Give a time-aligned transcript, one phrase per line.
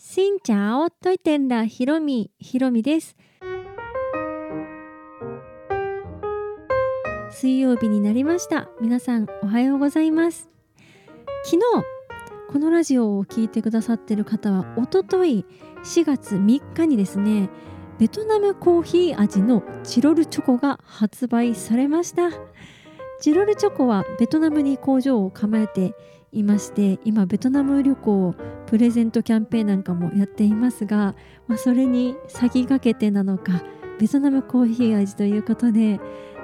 [0.00, 2.30] しんちゃおといてんらひろみ。
[2.38, 3.16] ひろみです。
[7.32, 8.68] 水曜日になりました。
[8.80, 10.48] 皆さんおはようございます。
[11.42, 11.60] 昨日
[12.48, 15.44] このラジオを聞いてくださってる方はおととい
[15.82, 17.50] 4月3日にですね
[17.98, 22.30] ベトナムコーヒー味のチロルチョコが発売されました。
[23.20, 25.92] チロルチョコはベトナムに工場を構えて
[26.32, 28.34] いまして今ベトナム旅行
[28.66, 31.14] プレゼントキャンペーンなんかもやっていますが、
[31.46, 33.62] まあ、それに先駆けてなのか
[33.98, 36.00] ベトナムコーヒー味ということで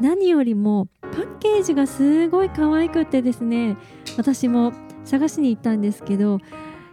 [0.00, 3.76] 何よりもパッケージがすごい可愛くてですね
[4.16, 4.72] 私も
[5.04, 6.40] 探しに行ったんですけど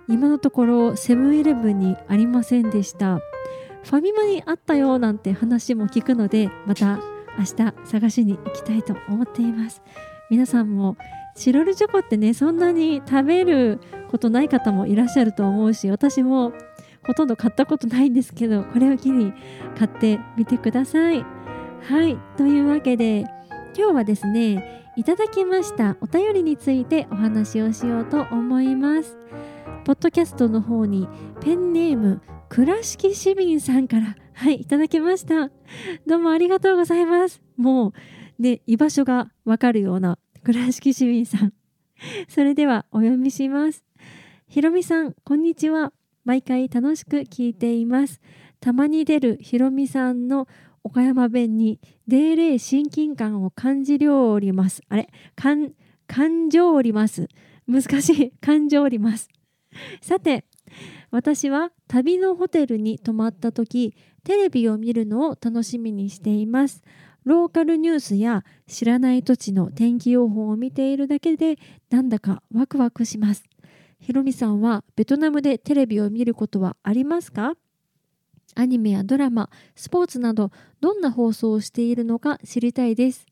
[0.07, 3.19] 今のところセブンイレブンにありませんでした。
[3.83, 6.99] ファミマにあったよなんて話も聞くのでまた
[7.37, 9.81] 明日探しに行きたいと思っています。
[10.29, 10.97] 皆さんも
[11.35, 13.79] チロルチョコってねそんなに食べる
[14.09, 16.53] ことない方もいらっしゃると思うし私も
[17.05, 19.33] ほとんど買ったことないんですけどこれを機に
[19.77, 21.25] 買ってみてください。
[21.81, 23.25] はいというわけで
[23.77, 29.17] 今日はですねいただきましたお便りについてお話をしようと思います。
[29.83, 31.09] ポッドキャストの方に
[31.41, 35.49] ペンネーム倉敷市民さんからはいいただきました。
[36.07, 37.41] どうもありがとうございます。
[37.57, 37.93] もう
[38.41, 41.53] ね居場所がわかるような倉敷市民さん。
[42.27, 43.85] それではお読みします。
[44.49, 45.93] ひろみさんこんにちは。
[46.25, 48.19] 毎回楽しく聞いています。
[48.59, 50.49] たまに出るひろみさんの
[50.83, 54.81] 岡山弁にデーレー親近感を感じりおります。
[54.89, 55.07] あれ？
[55.37, 55.71] 感
[56.07, 57.29] 感情おります。
[57.65, 58.33] 難しい。
[58.41, 59.29] 感情おります。
[60.01, 60.43] さて
[61.09, 63.95] 私は旅のホテルに泊まった時
[64.25, 66.83] テレビを見るのを楽しみにしています。
[67.23, 71.57] ローカルニュースや知らない土地の天気予報を見ているだけで
[71.89, 73.43] なんだかワクワクします。
[73.99, 77.53] ひろみさんはベトナムでテレビを見ることはありますか？
[78.55, 80.51] アニメやドラマ、スポーツなど
[80.81, 83.25] どんな放送をしているのか知りたいです。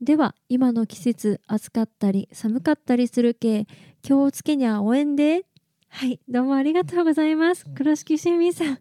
[0.00, 3.66] では今の季節暑かったり寒かったりするけ
[4.02, 5.46] 気をつけにゃ応援で
[5.88, 8.78] はいどうもありがとうございます黒敷新民さん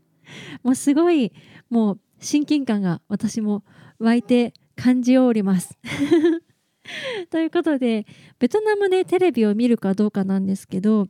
[0.64, 1.31] もうすごい
[1.70, 3.64] もう親近感が私も
[4.03, 5.78] 湧いて感じおります。
[7.31, 8.06] ということで
[8.38, 11.08] ベトナムでテレビを見るかどうかなんですけど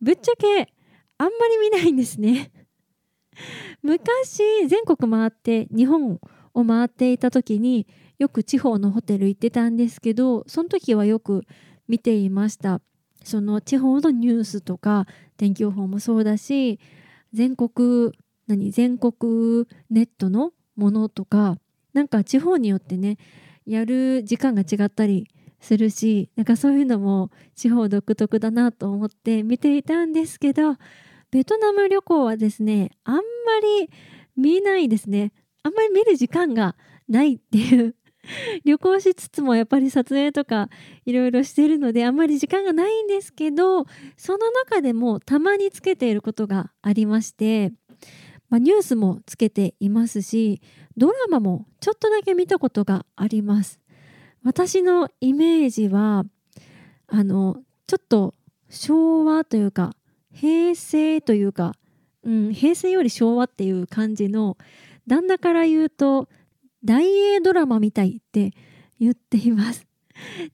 [0.00, 0.72] ぶっちゃけ
[1.18, 2.50] あんまり見ないんですね。
[3.80, 6.20] 昔全国回って日本
[6.52, 7.86] を回っていた時に
[8.18, 11.44] よく地方のホテル行ってたんですけどその時はよく
[11.86, 12.80] 見ていました
[13.22, 15.06] その地方のニュースとか
[15.36, 16.80] 天気予報もそうだし
[17.32, 18.12] 全国
[18.46, 21.58] 何全国ネットのものとか
[21.96, 23.16] なんか地方によってね
[23.64, 25.28] やる時間が違ったり
[25.60, 30.76] するしなんかそういうのも地方独特だなと思って見ていたんですけど
[31.30, 33.20] ベトナム旅行はですねあんま
[33.80, 33.90] り
[34.36, 35.32] 見ないですね。
[35.62, 36.76] あんまり見る時間が
[37.08, 37.96] ないっていう
[38.66, 40.68] 旅行しつつもやっぱり撮影とか
[41.06, 43.86] いろいろしてるのであんまり時間がないんですけど
[44.18, 47.72] その中でもたまにつけていることがありまして
[48.48, 50.60] まあ、ニュースもつけていますし
[50.96, 53.80] ドラマもちょっとだけ見たことがあります。
[54.42, 56.24] 私のイメージは
[57.08, 58.34] あのちょっと
[58.70, 59.94] 昭和というか
[60.32, 61.74] 平成というか、
[62.22, 64.56] うん、平成より昭和っていう感じの
[65.06, 66.28] 旦那から言うと
[66.84, 68.52] 大英ドラマみたいって
[69.00, 69.86] 言っています。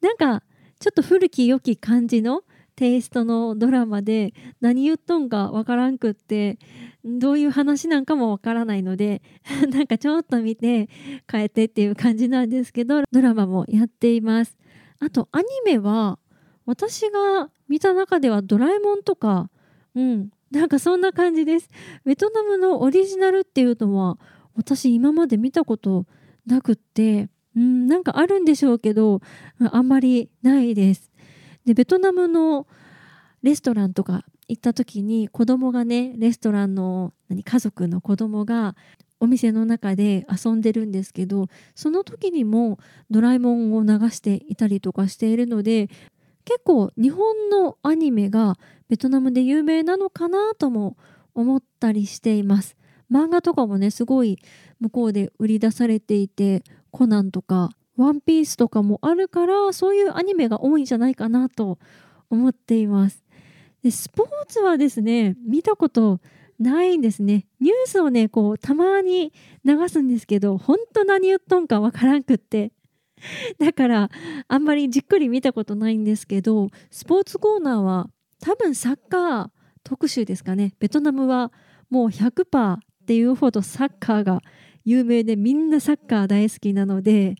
[0.01, 0.43] なんか
[0.81, 2.43] ちょっと古き良き感じの
[2.83, 6.59] テイストのドラマで何言っとんかわからんくって
[7.05, 9.23] どういう話なんかもわからないので
[9.71, 10.89] なんかちょっと見て
[11.31, 14.59] 変えてっていう感じなんですけどドラマもやっています。
[14.99, 16.19] あとアニメは
[16.67, 19.49] 私が見た中ではドラえもんとか
[19.95, 21.71] うんなんかそんな感じです。
[22.05, 24.19] ベトナムのオリジナルっていうのは
[24.57, 26.05] 私今まで見たこと
[26.47, 29.21] なくってうんなんかあるんでしょうけど
[29.61, 31.12] あんまりないです。
[31.65, 32.67] でベトナムの
[33.43, 38.77] レストランとか行った時に子供がねレストランの何家族の子供が
[39.21, 42.79] お店の中で遊んでるんですけどその時にも
[43.11, 45.89] ドラえもんを流していたりとかしているので
[46.45, 48.57] 結構日本のアニメが
[48.89, 50.97] ベトナムで有名なのかなとも
[51.35, 52.77] 思ったりしています。
[53.11, 54.39] 漫画とかもねすごい
[54.81, 61.79] 向こうで売り出されていてコナンとかワンピースとかもあるからそういうアニメが多いんじゃないかなと
[62.31, 63.23] 思っています。
[63.83, 66.21] でスポーツはですね見たこと
[66.59, 67.47] ないんですね。
[67.61, 69.33] ニュースをねこうたまに
[69.65, 72.73] 流すんですけど本当何言っとんかわからんくって。
[73.59, 74.11] だから
[74.49, 78.09] あんまりじっくり見たことないんですけどスポーツコーナーは
[78.41, 79.51] 多分サッカー
[79.85, 80.75] 特集ですかね。
[80.79, 81.53] ベトナムは
[81.91, 84.41] もう100%っていうほどサッカーが
[84.85, 87.37] 有名でみんなサッカー大好きなので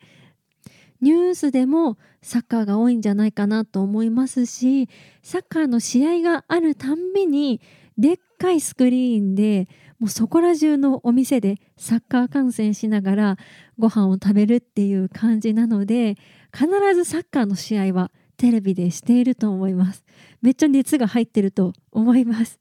[1.03, 4.89] ニュースでもサッカーが多いんじゃないかなと思いますし
[5.23, 7.61] サッカーの試合があるたんびに
[7.99, 9.69] でっかいスクリーンで
[9.99, 13.37] もうそこら中のお店でサッカー観戦しながら
[13.79, 16.17] ご飯を食べるっていう感じなので
[16.53, 20.05] 必ずサッカーの試合はテレビでしていると思います。
[20.41, 22.59] めっちゃ熱が入ってると思います。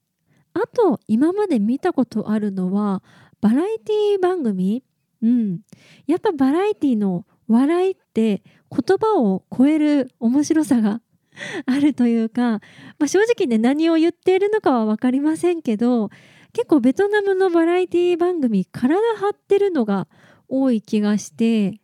[0.54, 3.02] あと今まで見たことあるのは
[3.40, 4.84] バラエティ番組？
[5.24, 5.62] うん。
[6.06, 11.02] やっぱバラエティの笑いって言葉を超える面白さが
[11.66, 12.60] あるというか、
[13.00, 16.10] まあ、正直ね何を言っているのかは分かりませんけど
[16.52, 20.10] 結構ベトナムのバラエティ番組体張ってるのが
[20.50, 21.80] 多い気がして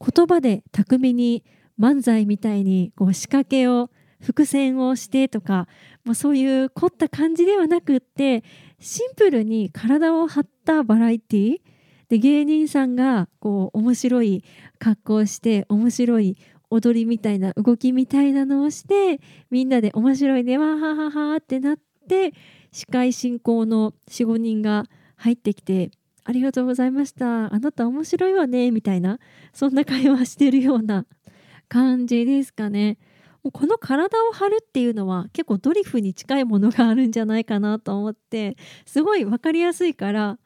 [0.00, 1.44] 言葉で巧みに
[1.80, 3.90] 漫才みたいにこう仕掛けを
[4.20, 5.66] 伏線をしてとか、
[6.04, 8.44] まあ、そういう凝った感じではなくって
[8.78, 11.60] シンプルに体を張ったバラエティー
[12.12, 14.44] で芸人さんがこう面白い
[14.78, 16.36] 格好をして面白い
[16.68, 19.18] 踊りみたいな動きみたいなのをして
[19.50, 22.34] みんなで面白いねわはははってなって
[22.70, 24.84] 司会進行の45人が
[25.16, 25.90] 入ってきて
[26.24, 29.18] 「ありがとうございましたあなた面白いわね」みたいな
[29.54, 31.06] そんな会話してるような
[31.70, 32.98] 感じですかね。
[33.42, 40.38] もうこの体を張るっていうのは結構ドリフに近いものがあるんじゃないかなと思ってすごい分かりやすいから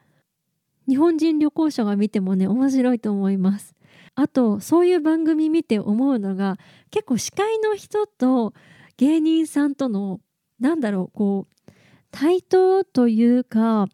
[0.88, 3.74] 日本人旅行者が見てもね面白いと思います。
[4.14, 6.56] あとそういう番組見て思うのが
[6.90, 8.54] 結構司会の人と
[8.96, 10.20] 芸人さんとの
[10.58, 11.72] なんだろうこう
[12.10, 13.86] 対等というか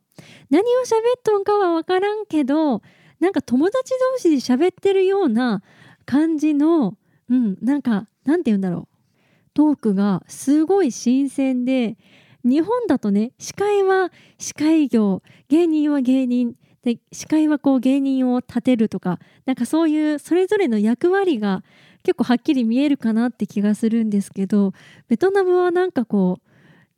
[0.48, 2.82] 何を喋っとんかは分からんけど
[3.18, 5.62] なんか友達同士で喋ってるような
[6.06, 6.96] 感じの
[7.28, 8.98] うんなんかなんて言うんだろう
[9.54, 11.96] トークがすごい新鮮で
[12.44, 21.62] 日本だとね司会は司会業芸人は芸人で司会はこう芸人を立てるとかなんかそういうそれぞれの役割が
[22.02, 24.72] 結構はっきり見えるかなって気がするんですけど
[25.08, 26.40] ベトナムはなんかこ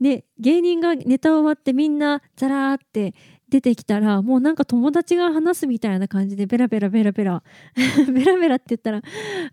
[0.00, 3.14] うね芸人がネタ終わってみんなザラーって
[3.48, 7.42] 出てきたらもうなんか友達が話すみたいな感じでベラベラベラベラ
[8.12, 9.02] ベラベラって言ったら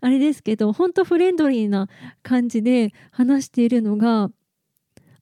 [0.00, 1.88] あれですけどほんとフレンドリーな
[2.22, 4.30] 感じで話しているのが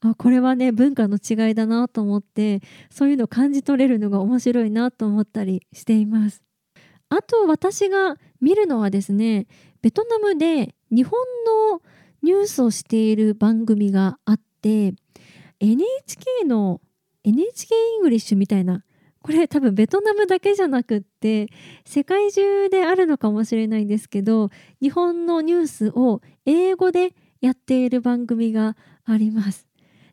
[0.02, 6.42] あこれはね文化の違いだなと思ってそういうのを感じ取れるのが面白いなと思ったりしています。
[7.10, 9.46] あと私が見るのはですね
[9.82, 11.20] ベトナムで日本
[11.70, 11.82] の
[12.22, 14.94] ニュースをしている番組があって
[15.58, 16.80] NHK の
[17.24, 18.84] NHK イングリッシュみたいな
[19.22, 21.48] これ多分ベトナムだけじゃなくって
[21.84, 24.48] 世界中であるのかもしれないんですけど
[24.80, 29.69] 日本のニュースを英語でやっている番組があります。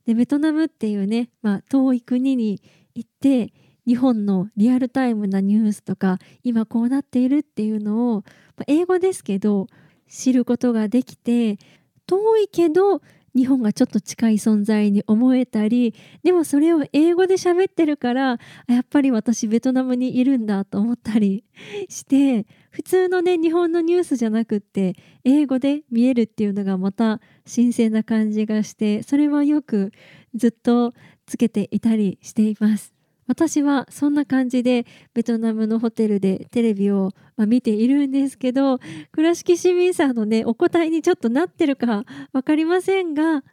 [0.08, 2.62] でベトナムっていうね、まあ、遠い国に
[2.96, 3.52] 行って
[3.86, 8.24] 日本のリアルタイムなニュースとか今こうなっているっていうのを、
[8.56, 9.68] まあ、英語ですけど
[10.08, 11.60] 知ることができて
[12.06, 13.02] 遠いけど
[13.38, 15.94] 日本がちょっと近い存在に思えたり
[16.24, 21.44] でもそれを英語で喋ってるからやっぱり私ベトナムにいるんだと思ったり
[21.88, 29.92] して普通のね日本のニュースじゃなくって英語で見えるっていうのがまた新鮮な感じがしてそれはよく
[30.34, 30.94] ずっと
[31.28, 32.97] つけていたりしています。
[33.28, 38.80] 私はそんな感じでベトナムのホテルでテレビを、見ているんですけど
[39.12, 42.04] 倉敷市民さんのねお答えにちょっとなってるか
[42.34, 43.44] 分かりませんが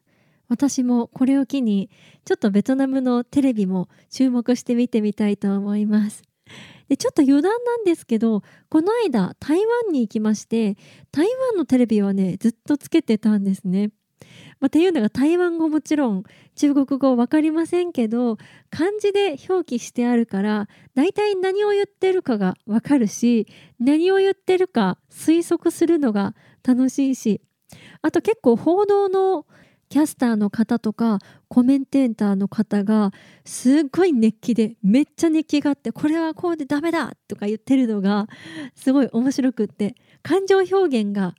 [0.49, 1.91] 私もこれを機に
[2.25, 6.23] ちょっとベトナムのテレビも注目して見てみたいと思います。
[6.89, 10.77] でちょっと余談なんですけどこの間台湾に行きまして
[11.13, 13.91] 台湾のテレビはねずっとつけてたんですね。
[14.61, 18.39] まあ、っていうのが台湾語もちろん中国語分かりませんけど
[18.71, 23.47] 漢字で表記してあるから大体何を言ってるかが分かるし
[23.79, 26.35] 何を言ってるか推測するのが
[26.67, 27.41] 楽しいし
[28.03, 29.47] あと結構報道の
[29.89, 33.13] キャスターの方とかコメンテーターの方が
[33.45, 38.27] すっごい熱気でめっちゃ熱気があってこれはこうでダメだとか言ってるのが
[38.75, 41.35] すごい面白くって感情表現が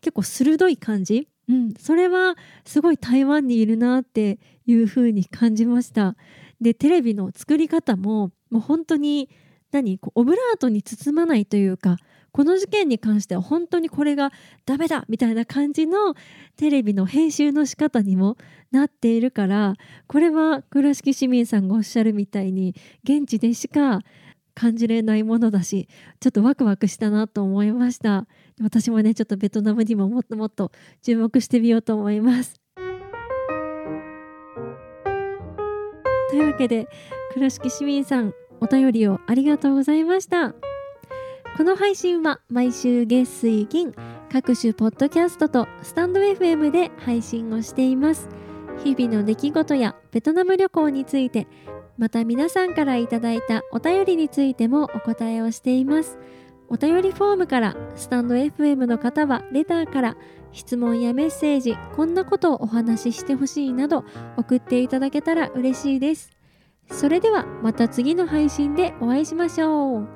[0.00, 6.16] 結構鋭い感じうん、それはすごい台湾にいるなっていう風に感じました。
[6.60, 9.28] でテレビの作り方ももう本当に
[9.72, 11.96] 何こうオブラートに包まないというか
[12.32, 14.30] この事件に関しては本当にこれが
[14.64, 16.14] ダメだみたいな感じの
[16.56, 18.36] テレビの編集の仕方にも
[18.70, 19.74] なっているから
[20.06, 24.00] これは倉敷市民さんがおっしゃるみたいに現地でしか
[24.54, 25.88] 感じれないものだし
[26.20, 28.26] ちょっとワクワクしたなと思いました。
[28.60, 30.70] 私もねちょっとベトナムにももっともっと
[31.02, 32.60] 注目してみようと思います。
[36.30, 36.88] というわけで
[37.34, 40.54] 倉敷市民さんお便りをありがとうございました。
[41.56, 43.92] この配信は毎週月水金
[44.32, 48.28] 各種ポッドキャストとスタンド FM で配信をしています。
[48.84, 51.46] 日々の出来事やベトナム旅行について
[52.00, 56.18] また皆さんからいただいたお便りについてもお答えをしています。
[56.70, 60.16] お便りフォームからスタンド FM の方はレターから
[60.50, 64.06] 質問やメッセージこんなことをお話ししてほしいなど
[64.38, 66.30] 送っていただけたら嬉しいです。
[66.90, 70.08] それではまた次の配信でお会いしましょう。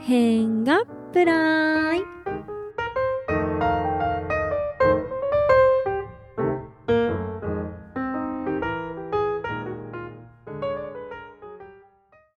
[0.00, 2.15] 変がプライ